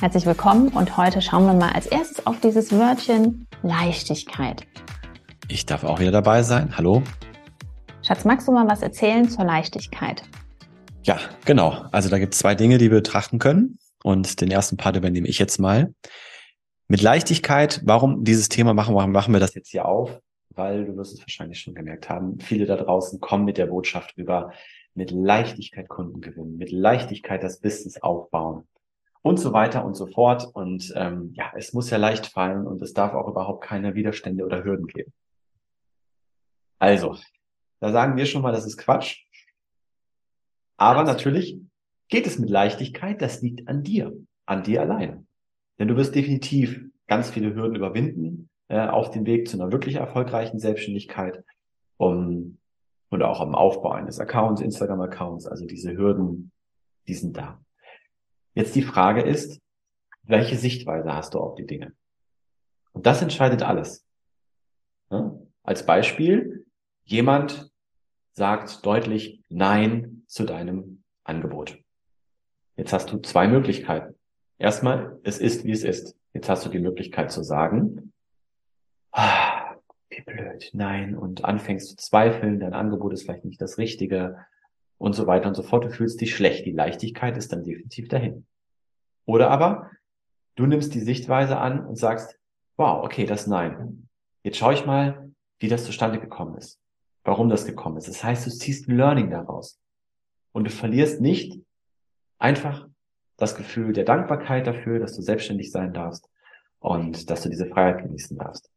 [0.00, 4.66] Herzlich willkommen und heute schauen wir mal als erstes auf dieses Wörtchen Leichtigkeit.
[5.46, 6.74] Ich darf auch wieder dabei sein.
[6.78, 7.02] Hallo.
[8.00, 10.22] Schatz, magst du mal was erzählen zur Leichtigkeit?
[11.02, 11.84] Ja, genau.
[11.92, 13.78] Also da gibt es zwei Dinge, die wir betrachten können.
[14.02, 15.92] Und den ersten Part übernehme ich jetzt mal.
[16.88, 20.18] Mit Leichtigkeit, warum dieses Thema machen, warum machen wir das jetzt hier auf?
[20.54, 24.16] Weil du wirst es wahrscheinlich schon gemerkt haben, viele da draußen kommen mit der Botschaft
[24.16, 24.50] rüber,
[24.94, 28.66] mit Leichtigkeit Kunden gewinnen, mit Leichtigkeit das Business aufbauen
[29.22, 30.48] und so weiter und so fort.
[30.52, 34.44] Und ähm, ja, es muss ja leicht fallen und es darf auch überhaupt keine Widerstände
[34.44, 35.12] oder Hürden geben.
[36.78, 37.18] Also,
[37.80, 39.24] da sagen wir schon mal, das ist Quatsch.
[40.76, 41.60] Aber natürlich
[42.08, 44.12] geht es mit Leichtigkeit, das liegt an dir,
[44.46, 45.26] an dir alleine.
[45.78, 49.96] Denn du wirst definitiv ganz viele Hürden überwinden äh, auf dem Weg zu einer wirklich
[49.96, 51.44] erfolgreichen Selbstständigkeit
[51.98, 52.58] um,
[53.10, 55.46] und auch am Aufbau eines Accounts, Instagram-Accounts.
[55.46, 56.52] Also diese Hürden,
[57.08, 57.60] die sind da.
[58.54, 59.60] Jetzt die Frage ist,
[60.22, 61.92] welche Sichtweise hast du auf die Dinge?
[62.92, 64.06] Und das entscheidet alles.
[65.10, 65.36] Ja?
[65.62, 66.66] Als Beispiel,
[67.04, 67.70] jemand
[68.32, 71.78] sagt deutlich Nein zu deinem Angebot.
[72.76, 74.14] Jetzt hast du zwei Möglichkeiten.
[74.58, 76.16] Erstmal, es ist, wie es ist.
[76.32, 78.12] Jetzt hast du die Möglichkeit zu sagen,
[79.12, 79.74] ah,
[80.08, 84.44] wie blöd, nein, und anfängst zu zweifeln, dein Angebot ist vielleicht nicht das Richtige,
[85.00, 85.84] und so weiter und so fort.
[85.84, 86.66] Du fühlst dich schlecht.
[86.66, 88.46] Die Leichtigkeit ist dann definitiv dahin.
[89.24, 89.90] Oder aber
[90.56, 92.38] du nimmst die Sichtweise an und sagst,
[92.76, 94.08] wow, okay, das Nein.
[94.42, 96.78] Jetzt schaue ich mal, wie das zustande gekommen ist.
[97.24, 98.08] Warum das gekommen ist.
[98.08, 99.80] Das heißt, du ziehst ein Learning daraus.
[100.52, 101.58] Und du verlierst nicht
[102.38, 102.86] einfach
[103.38, 106.28] das Gefühl der Dankbarkeit dafür, dass du selbstständig sein darfst
[106.78, 108.70] und dass du diese Freiheit genießen darfst.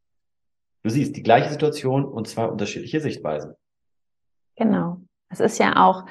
[0.84, 3.56] Du siehst die gleiche Situation und zwar unterschiedliche Sichtweisen.
[4.56, 5.02] Genau.
[5.34, 6.06] Es ist ja auch,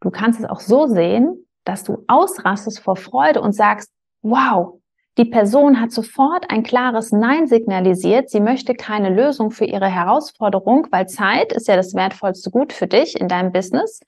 [0.00, 3.90] du kannst es auch so sehen, dass du ausrastest vor Freude und sagst,
[4.22, 4.80] wow,
[5.18, 8.30] die Person hat sofort ein klares Nein signalisiert.
[8.30, 12.86] Sie möchte keine Lösung für ihre Herausforderung, weil Zeit ist ja das wertvollste Gut für
[12.86, 14.00] dich in deinem Business.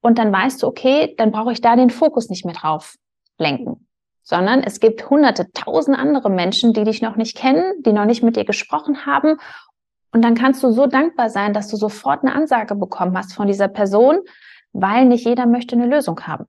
[0.00, 2.96] Und dann weißt du, okay, dann brauche ich da den Fokus nicht mehr drauf
[3.38, 3.86] lenken,
[4.22, 8.22] sondern es gibt hunderte, tausend andere Menschen, die dich noch nicht kennen, die noch nicht
[8.22, 9.38] mit dir gesprochen haben
[10.12, 13.46] und dann kannst du so dankbar sein, dass du sofort eine Ansage bekommen hast von
[13.46, 14.20] dieser Person,
[14.72, 16.46] weil nicht jeder möchte eine Lösung haben.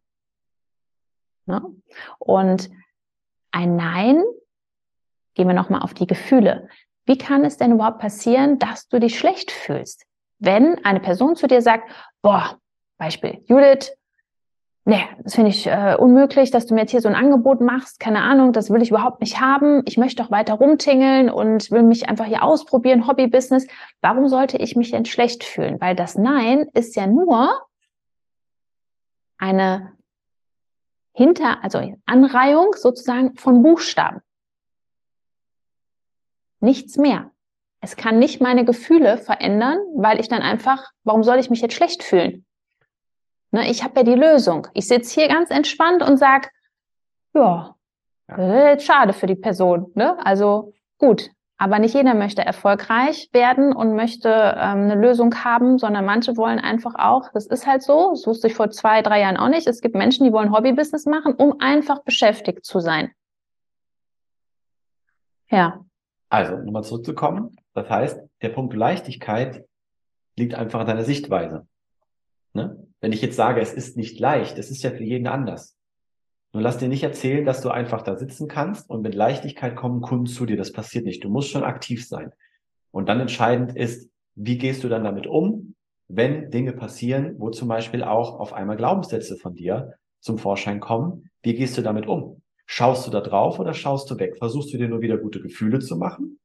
[1.46, 1.62] Ne?
[2.20, 2.70] Und
[3.52, 4.24] ein Nein,
[5.34, 6.70] gehen wir nochmal auf die Gefühle.
[7.06, 10.06] Wie kann es denn überhaupt passieren, dass du dich schlecht fühlst?
[10.40, 11.90] Wenn eine Person zu dir sagt,
[12.22, 12.58] boah,
[12.98, 13.92] Beispiel, Judith,
[14.86, 18.00] nee, das finde ich äh, unmöglich, dass du mir jetzt hier so ein Angebot machst.
[18.00, 19.82] Keine Ahnung, das will ich überhaupt nicht haben.
[19.86, 23.68] Ich möchte doch weiter rumtingeln und will mich einfach hier ausprobieren, Hobby-Business.
[24.02, 25.82] Warum sollte ich mich denn schlecht fühlen?
[25.82, 27.52] Weil das Nein ist ja nur
[29.42, 29.92] eine
[31.14, 34.22] Hinter, also Anreihung sozusagen von Buchstaben.
[36.62, 37.32] Nichts mehr.
[37.82, 41.74] Es kann nicht meine Gefühle verändern, weil ich dann einfach, warum soll ich mich jetzt
[41.74, 42.46] schlecht fühlen?
[43.50, 44.68] Ne, ich habe ja die Lösung.
[44.74, 46.52] Ich sitze hier ganz entspannt und sag,
[47.34, 47.76] ja,
[48.28, 49.92] das ist jetzt schade für die Person.
[49.96, 50.18] Ne?
[50.26, 51.32] Also gut,
[51.62, 56.58] aber nicht jeder möchte erfolgreich werden und möchte ähm, eine Lösung haben, sondern manche wollen
[56.58, 59.68] einfach auch, das ist halt so, das wusste ich vor zwei, drei Jahren auch nicht,
[59.68, 63.12] es gibt Menschen, die wollen Hobbybusiness machen, um einfach beschäftigt zu sein.
[65.52, 65.86] Ja.
[66.30, 67.56] Also, nochmal zurückzukommen.
[67.76, 69.64] Das heißt, der Punkt Leichtigkeit
[70.38, 71.68] liegt einfach in deiner Sichtweise.
[72.54, 72.88] Ne?
[73.02, 75.78] Wenn ich jetzt sage, es ist nicht leicht, es ist ja für jeden anders.
[76.54, 80.02] Nur lass dir nicht erzählen, dass du einfach da sitzen kannst und mit Leichtigkeit kommen
[80.02, 80.58] Kunden zu dir.
[80.58, 81.24] Das passiert nicht.
[81.24, 82.32] Du musst schon aktiv sein.
[82.92, 85.76] Und dann entscheidend ist, wie gehst du dann damit um,
[86.10, 91.30] wenn Dinge passieren, wo zum Beispiel auch auf einmal Glaubenssätze von dir zum Vorschein kommen.
[91.42, 92.42] Wie gehst du damit um?
[92.66, 94.38] Schaust du da drauf oder schaust du weg?
[94.38, 96.40] Versuchst du dir nur wieder gute Gefühle zu machen?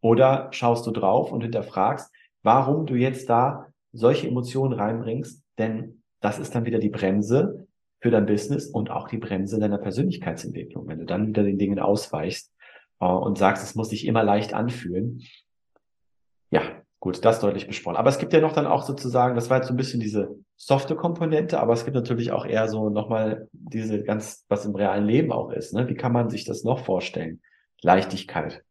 [0.00, 2.12] Oder schaust du drauf und hinterfragst,
[2.42, 7.63] warum du jetzt da solche Emotionen reinbringst, denn das ist dann wieder die Bremse
[8.04, 10.86] für dein Business und auch die Bremse deiner Persönlichkeitsentwicklung.
[10.86, 12.52] Wenn du dann wieder den Dingen ausweichst
[13.00, 15.22] äh, und sagst, es muss sich immer leicht anfühlen.
[16.50, 16.60] Ja,
[17.00, 17.96] gut, das deutlich besprochen.
[17.96, 20.36] Aber es gibt ja noch dann auch sozusagen, das war jetzt so ein bisschen diese
[20.54, 25.06] softe Komponente, aber es gibt natürlich auch eher so nochmal diese ganz, was im realen
[25.06, 25.72] Leben auch ist.
[25.72, 25.88] Ne?
[25.88, 27.40] Wie kann man sich das noch vorstellen?
[27.80, 28.64] Leichtigkeit.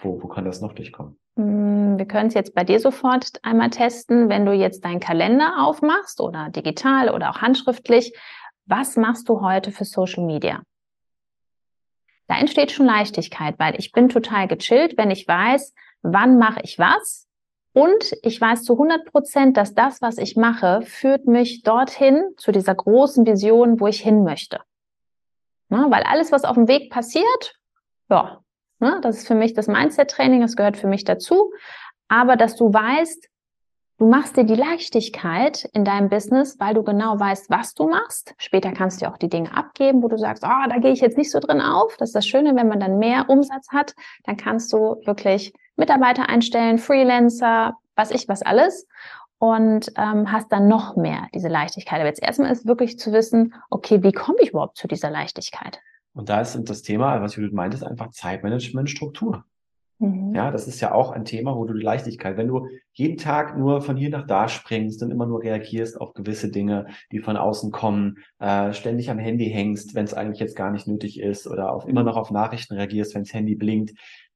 [0.00, 1.18] Wo, wo kann das noch durchkommen?
[1.36, 5.66] Hm, wir können es jetzt bei dir sofort einmal testen, wenn du jetzt deinen Kalender
[5.66, 8.14] aufmachst oder digital oder auch handschriftlich.
[8.66, 10.62] Was machst du heute für Social Media?
[12.28, 16.78] Da entsteht schon Leichtigkeit, weil ich bin total gechillt, wenn ich weiß, wann mache ich
[16.78, 17.28] was.
[17.74, 22.52] Und ich weiß zu 100 Prozent, dass das, was ich mache, führt mich dorthin zu
[22.52, 24.60] dieser großen Vision, wo ich hin möchte.
[25.68, 25.86] Ne?
[25.90, 27.58] Weil alles, was auf dem Weg passiert,
[28.08, 28.40] ja,
[28.78, 28.98] ne?
[29.02, 31.52] das ist für mich das Mindset-Training, das gehört für mich dazu.
[32.08, 33.28] Aber dass du weißt,
[33.98, 38.34] Du machst dir die Leichtigkeit in deinem Business, weil du genau weißt, was du machst.
[38.38, 41.16] Später kannst du auch die Dinge abgeben, wo du sagst, oh, da gehe ich jetzt
[41.16, 41.96] nicht so drin auf.
[41.96, 43.94] Das ist das Schöne, wenn man dann mehr Umsatz hat,
[44.24, 48.88] dann kannst du wirklich Mitarbeiter einstellen, Freelancer, was ich, was alles
[49.38, 52.00] und ähm, hast dann noch mehr diese Leichtigkeit.
[52.00, 55.80] Aber jetzt erstmal ist wirklich zu wissen, okay, wie komme ich überhaupt zu dieser Leichtigkeit?
[56.14, 59.44] Und da ist das Thema, was Judith meint, ist einfach Zeitmanagement, Struktur.
[59.98, 60.34] Mhm.
[60.34, 63.56] Ja, das ist ja auch ein Thema, wo du die Leichtigkeit, wenn du jeden Tag
[63.56, 67.36] nur von hier nach da springst und immer nur reagierst auf gewisse Dinge, die von
[67.36, 71.46] außen kommen, äh, ständig am Handy hängst, wenn es eigentlich jetzt gar nicht nötig ist
[71.46, 73.92] oder auf, immer noch auf Nachrichten reagierst, wenn das Handy blinkt,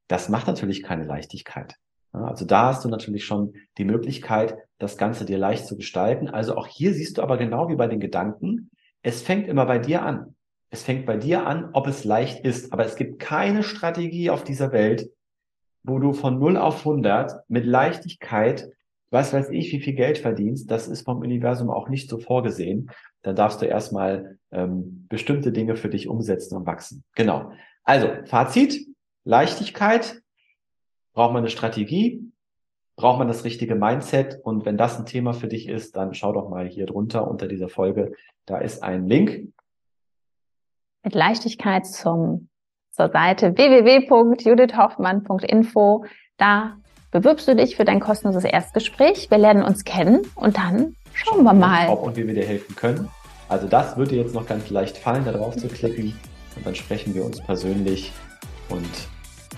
[0.06, 1.74] das macht natürlich keine Leichtigkeit.
[2.12, 6.28] Also da hast du natürlich schon die Möglichkeit, das Ganze dir leicht zu gestalten.
[6.28, 8.70] Also auch hier siehst du aber genau wie bei den Gedanken,
[9.02, 10.34] es fängt immer bei dir an.
[10.70, 12.72] Es fängt bei dir an, ob es leicht ist.
[12.72, 15.08] Aber es gibt keine Strategie auf dieser Welt,
[15.88, 18.70] wo du von 0 auf 100 mit Leichtigkeit,
[19.10, 22.90] was weiß ich, wie viel Geld verdienst, das ist vom Universum auch nicht so vorgesehen.
[23.22, 27.04] Dann darfst du erstmal ähm, bestimmte Dinge für dich umsetzen und wachsen.
[27.14, 27.52] Genau.
[27.84, 28.86] Also, Fazit,
[29.24, 30.20] Leichtigkeit,
[31.14, 32.30] braucht man eine Strategie,
[32.96, 36.32] braucht man das richtige Mindset und wenn das ein Thema für dich ist, dann schau
[36.32, 38.12] doch mal hier drunter unter dieser Folge.
[38.44, 39.52] Da ist ein Link.
[41.02, 42.48] Mit Leichtigkeit zum
[42.98, 46.04] zur Seite www.judithhoffmann.info.
[46.36, 46.74] Da
[47.12, 49.30] bewirbst du dich für dein kostenloses Erstgespräch.
[49.30, 51.88] Wir lernen uns kennen und dann schauen wir mal.
[51.88, 53.08] Ob und wie wir dir helfen können.
[53.48, 56.18] Also das würde dir jetzt noch ganz leicht fallen, da drauf zu klicken.
[56.56, 58.12] Und dann sprechen wir uns persönlich.
[58.68, 58.90] Und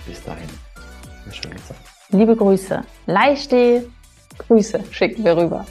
[0.05, 0.47] bis dahin.
[1.25, 1.77] Eine schöne Zeit.
[2.11, 2.83] Liebe Grüße.
[3.07, 3.89] Leichte
[4.37, 5.65] Grüße schicken wir rüber.